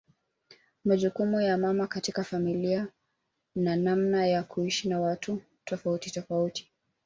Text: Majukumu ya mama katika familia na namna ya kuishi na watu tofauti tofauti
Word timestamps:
Majukumu 0.85 1.41
ya 1.41 1.57
mama 1.57 1.87
katika 1.87 2.23
familia 2.23 2.87
na 3.55 3.75
namna 3.75 4.27
ya 4.27 4.43
kuishi 4.43 4.89
na 4.89 4.99
watu 4.99 5.41
tofauti 5.65 6.11
tofauti 6.11 6.71